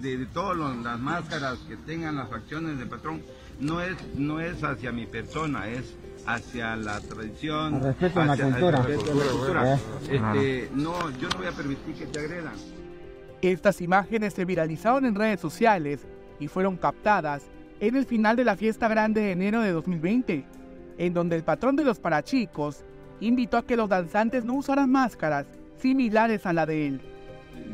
de, 0.00 0.18
de 0.18 0.26
todas 0.26 0.56
las 0.82 0.98
máscaras 0.98 1.58
que 1.68 1.76
tengan 1.76 2.16
las 2.16 2.28
facciones 2.28 2.78
del 2.78 2.88
patrón, 2.88 3.22
no 3.60 3.80
es, 3.80 3.96
no 4.16 4.40
es 4.40 4.62
hacia 4.64 4.92
mi 4.92 5.06
persona, 5.06 5.68
es 5.68 5.94
hacia 6.26 6.76
la 6.76 7.00
tradición, 7.00 7.82
respeto 7.82 8.20
a 8.20 8.26
la 8.26 8.36
cultura. 8.36 8.82
cultura. 8.82 9.74
Este, 10.02 10.70
no, 10.74 11.10
yo 11.18 11.28
no 11.28 11.38
voy 11.38 11.46
a 11.46 11.52
permitir 11.52 11.94
que 11.94 12.06
te 12.06 12.18
agredan. 12.18 12.54
Estas 13.40 13.80
imágenes 13.80 14.34
se 14.34 14.44
viralizaron 14.44 15.04
en 15.04 15.14
redes 15.14 15.40
sociales 15.40 16.06
y 16.38 16.48
fueron 16.48 16.76
captadas 16.76 17.44
en 17.80 17.96
el 17.96 18.06
final 18.06 18.36
de 18.36 18.44
la 18.44 18.56
fiesta 18.56 18.88
grande 18.88 19.20
de 19.20 19.32
enero 19.32 19.60
de 19.60 19.72
2020, 19.72 20.44
en 20.98 21.14
donde 21.14 21.36
el 21.36 21.42
patrón 21.42 21.76
de 21.76 21.84
los 21.84 21.98
parachicos 21.98 22.84
invitó 23.20 23.56
a 23.56 23.66
que 23.66 23.76
los 23.76 23.88
danzantes 23.88 24.44
no 24.44 24.54
usaran 24.54 24.90
máscaras 24.90 25.46
similares 25.78 26.46
a 26.46 26.52
la 26.52 26.66
de 26.66 26.86
él. 26.86 27.11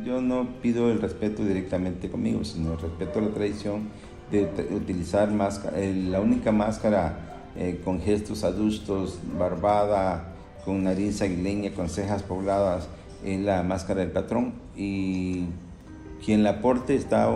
Yo 0.05 0.21
no 0.21 0.47
pido 0.61 0.91
el 0.91 1.01
respeto 1.01 1.43
directamente 1.43 2.09
conmigo, 2.09 2.43
sino 2.43 2.73
el 2.73 2.79
respeto 2.79 3.19
a 3.19 3.21
la 3.23 3.29
tradición 3.29 3.89
de 4.31 4.43
utilizar 4.71 5.31
máscara, 5.31 5.77
la 5.77 6.21
única 6.21 6.51
máscara 6.51 7.29
eh, 7.55 7.81
con 7.83 7.99
gestos 7.99 8.43
adustos, 8.43 9.19
barbada, 9.37 10.35
con 10.63 10.83
nariz 10.83 11.21
aguileña, 11.21 11.71
con 11.73 11.89
cejas 11.89 12.23
pobladas, 12.23 12.87
es 13.25 13.39
la 13.39 13.63
máscara 13.63 14.01
del 14.01 14.11
patrón. 14.11 14.53
Y 14.77 15.45
quien 16.23 16.43
la 16.43 16.61
porte 16.61 16.95
está 16.95 17.27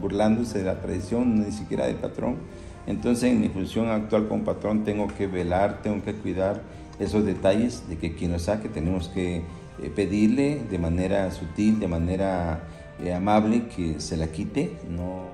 burlándose 0.00 0.58
de 0.58 0.64
la 0.64 0.80
tradición, 0.80 1.44
ni 1.44 1.52
siquiera 1.52 1.86
del 1.86 1.96
patrón. 1.96 2.36
Entonces, 2.86 3.30
en 3.30 3.40
mi 3.40 3.48
función 3.50 3.88
actual 3.90 4.28
como 4.28 4.44
patrón, 4.44 4.84
tengo 4.84 5.08
que 5.08 5.26
velar, 5.26 5.82
tengo 5.82 6.02
que 6.02 6.14
cuidar 6.14 6.62
esos 6.98 7.24
detalles 7.24 7.88
de 7.88 7.96
que 7.98 8.14
quien 8.14 8.32
lo 8.32 8.38
saque 8.38 8.68
tenemos 8.68 9.08
que 9.08 9.36
eh, 9.82 9.90
pedirle 9.94 10.62
de 10.70 10.78
manera 10.78 11.30
sutil, 11.30 11.78
de 11.78 11.88
manera 11.88 12.60
eh, 13.00 13.14
amable 13.14 13.68
que 13.68 14.00
se 14.00 14.16
la 14.16 14.28
quite. 14.28 14.76
No. 14.88 15.26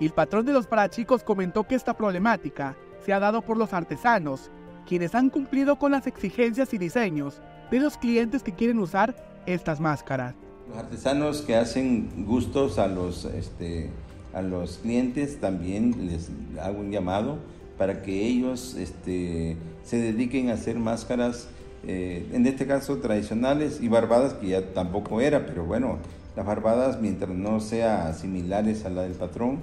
El 0.00 0.10
patrón 0.10 0.44
de 0.44 0.52
los 0.52 0.66
parachicos 0.66 1.22
comentó 1.22 1.64
que 1.64 1.74
esta 1.74 1.94
problemática 1.94 2.76
se 3.04 3.12
ha 3.12 3.20
dado 3.20 3.40
por 3.40 3.56
los 3.56 3.72
artesanos, 3.72 4.50
quienes 4.86 5.14
han 5.14 5.30
cumplido 5.30 5.78
con 5.78 5.92
las 5.92 6.06
exigencias 6.06 6.74
y 6.74 6.78
diseños 6.78 7.40
de 7.70 7.80
los 7.80 7.96
clientes 7.96 8.42
que 8.42 8.52
quieren 8.52 8.78
usar 8.78 9.16
estas 9.46 9.80
máscaras. 9.80 10.34
Los 10.68 10.78
artesanos 10.78 11.42
que 11.42 11.56
hacen 11.56 12.26
gustos 12.26 12.78
a 12.78 12.88
los, 12.88 13.24
este, 13.24 13.90
a 14.34 14.42
los 14.42 14.78
clientes 14.78 15.40
también 15.40 16.06
les 16.06 16.30
hago 16.60 16.80
un 16.80 16.90
llamado 16.90 17.38
para 17.78 18.02
que 18.02 18.26
ellos 18.26 18.74
este, 18.74 19.56
se 19.84 19.98
dediquen 19.98 20.50
a 20.50 20.54
hacer 20.54 20.78
máscaras, 20.78 21.48
eh, 21.86 22.26
en 22.32 22.46
este 22.46 22.66
caso 22.66 22.98
tradicionales 22.98 23.80
y 23.80 23.88
barbadas, 23.88 24.34
que 24.34 24.48
ya 24.48 24.72
tampoco 24.72 25.20
era, 25.20 25.46
pero 25.46 25.64
bueno, 25.64 25.98
las 26.34 26.44
barbadas 26.44 27.00
mientras 27.00 27.30
no 27.30 27.60
sean 27.60 28.14
similares 28.14 28.84
a 28.84 28.90
la 28.90 29.02
del 29.02 29.12
patrón, 29.12 29.58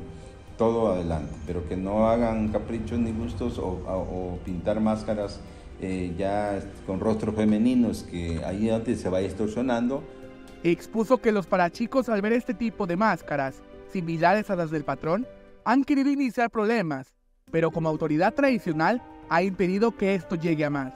todo 0.57 0.93
adelante, 0.93 1.33
pero 1.45 1.67
que 1.67 1.75
no 1.75 2.07
hagan 2.07 2.49
caprichos 2.49 2.99
ni 2.99 3.11
gustos 3.11 3.59
o, 3.59 4.39
pintar 4.45 4.79
máscaras 4.79 5.39
eh, 5.81 6.13
ya 6.17 6.59
con 6.85 6.99
rostros 6.99 7.35
femeninos 7.35 8.03
que 8.03 8.43
ahí 8.45 8.69
antes 8.69 9.01
se 9.01 9.09
va 9.09 9.19
distorsionando. 9.19 10.03
Expuso 10.63 11.17
que 11.17 11.31
los 11.31 11.47
parachicos 11.47 12.07
al 12.07 12.21
ver 12.21 12.33
este 12.33 12.53
tipo 12.53 12.87
de 12.87 12.95
máscaras, 12.95 13.61
similares 13.91 14.49
a 14.49 14.55
las 14.55 14.71
del 14.71 14.85
patrón, 14.85 15.27
han 15.65 15.83
querido 15.83 16.09
iniciar 16.09 16.49
problemas, 16.49 17.13
pero 17.53 17.69
como 17.69 17.87
autoridad 17.87 18.33
tradicional 18.33 19.03
ha 19.29 19.43
impedido 19.43 19.95
que 19.95 20.15
esto 20.15 20.35
llegue 20.35 20.65
a 20.65 20.71
más. 20.71 20.91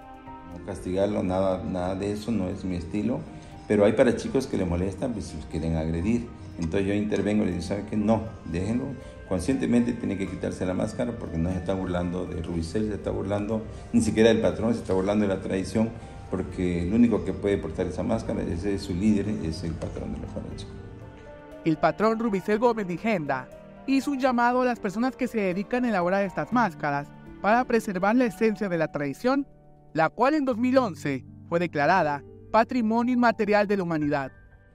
No 0.58 0.66
castigarlo, 0.66 1.22
nada, 1.22 1.64
nada 1.64 1.94
de 1.94 2.12
eso, 2.12 2.32
no 2.32 2.50
es 2.50 2.66
mi 2.66 2.76
estilo, 2.76 3.20
pero 3.68 3.86
hay 3.86 3.94
parachicos 3.94 4.48
que 4.48 4.58
le 4.58 4.66
molestan, 4.66 5.14
pues 5.14 5.36
quieren 5.52 5.76
agredir. 5.78 6.28
Entonces 6.58 6.88
yo 6.88 6.96
intervengo 6.96 7.44
y 7.44 7.46
le 7.46 7.52
digo, 7.52 7.64
¿sabe 7.64 7.86
qué? 7.88 7.96
No, 7.96 8.24
déjenlo 8.46 8.86
conscientemente 9.30 9.92
tiene 9.92 10.18
que 10.18 10.26
quitarse 10.26 10.66
la 10.66 10.74
máscara 10.74 11.12
porque 11.12 11.38
no 11.38 11.52
se 11.52 11.58
está 11.58 11.74
burlando 11.74 12.26
de 12.26 12.42
Rubicel, 12.42 12.88
se 12.88 12.96
está 12.96 13.12
burlando 13.12 13.62
ni 13.92 14.02
siquiera 14.02 14.30
del 14.30 14.40
patrón, 14.40 14.74
se 14.74 14.80
está 14.80 14.94
burlando 14.94 15.28
de 15.28 15.36
la 15.36 15.42
tradición 15.42 15.90
porque 16.32 16.84
el 16.84 16.94
único 16.94 17.26
que 17.26 17.34
puede 17.34 17.58
portar 17.58 17.88
esa 17.88 18.04
máscara 18.04 18.42
es 18.42 18.82
su 18.82 18.94
líder, 18.94 19.28
es 19.44 19.64
el 19.64 19.74
patrón 19.74 20.14
de 20.14 20.20
la 20.20 20.28
faroche. 20.28 20.66
El 21.66 21.78
patrón 21.78 22.20
Rubicel 22.20 22.58
Gómez 22.60 22.88
Nigenda 22.88 23.50
hizo 23.88 24.12
un 24.12 24.20
llamado 24.20 24.62
a 24.62 24.66
las 24.66 24.80
personas 24.80 25.16
que 25.16 25.28
se 25.28 25.40
dedican 25.40 25.86
a 25.86 25.90
elaborar 25.90 26.24
estas 26.24 26.52
máscaras 26.52 27.08
para 27.42 27.64
preservar 27.66 28.16
la 28.16 28.26
esencia 28.26 28.68
de 28.68 28.78
la 28.78 28.92
tradición, 28.92 29.48
la 29.94 30.10
cual 30.10 30.34
en 30.34 30.46
2011 30.46 31.24
fue 31.48 31.60
declarada 31.60 32.24
Patrimonio 32.52 33.14
Inmaterial 33.14 33.68
de 33.68 33.78
la 33.78 33.84
Humanidad. 33.84 34.32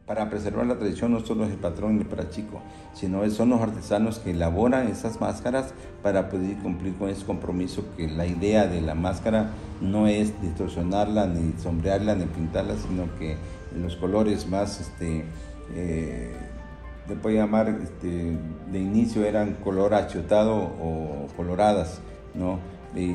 Para 0.06 0.28
preservar 0.28 0.67
la 0.67 0.77
tradición 0.77 1.12
no 1.12 1.21
solo 1.21 1.45
es 1.45 1.53
el 1.53 1.59
patrón 1.59 1.99
el 1.99 2.06
parachico, 2.06 2.61
sino 2.93 3.28
son 3.31 3.51
los 3.51 3.61
artesanos 3.61 4.19
que 4.19 4.33
elaboran 4.33 4.89
esas 4.89 5.21
máscaras 5.21 5.75
para 6.03 6.28
poder 6.28 6.56
cumplir 6.59 6.95
con 6.97 7.09
ese 7.09 7.25
compromiso 7.25 7.84
que 7.97 8.09
la 8.09 8.27
idea 8.27 8.67
de 8.67 8.81
la 8.81 8.95
máscara 8.95 9.51
no 9.81 10.09
es 10.09 10.41
distorsionarla, 10.43 11.27
ni 11.27 11.53
sombrearla, 11.61 12.17
ni 12.17 12.25
pintarla, 12.25 12.75
sino 12.77 13.05
que 13.19 13.37
los 13.77 13.97
colores 13.97 14.49
más, 14.49 14.81
este, 14.81 15.25
eh, 15.75 16.34
le 17.09 17.17
puede 17.17 17.37
llamar, 17.37 17.69
este, 17.83 18.37
de 18.71 18.79
inicio 18.79 19.25
eran 19.25 19.55
color 19.55 19.95
achotado 19.95 20.55
o 20.55 21.27
coloradas, 21.37 22.01
¿no? 22.35 22.59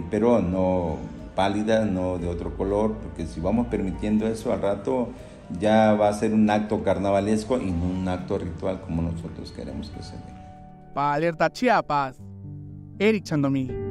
pero 0.10 0.42
no 0.42 0.98
pálidas, 1.36 1.90
no 1.90 2.18
de 2.18 2.28
otro 2.28 2.58
color, 2.58 2.96
porque 2.96 3.28
si 3.28 3.40
vamos 3.40 3.68
permitiendo 3.68 4.28
eso 4.28 4.52
al 4.52 4.62
rato 4.62 5.10
ya 5.60 5.94
va 5.94 6.10
a 6.10 6.14
ser 6.14 6.34
un 6.34 6.50
acto 6.50 6.84
carnavalesco 6.84 7.58
y 7.58 7.72
no 7.72 7.86
un 7.86 8.08
acto 8.08 8.38
ritual 8.38 8.82
como 8.82 9.02
nosotros 9.02 9.52
queremos 9.52 9.90
que 9.90 10.04
sea. 10.04 10.20
Para 10.94 11.14
Alerta 11.14 11.50
Chiapas, 11.50 12.18
Eric 13.00 13.24
Chandomí. 13.24 13.87